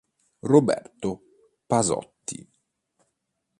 Roberto 0.51 1.11
Pasotti 1.67 2.39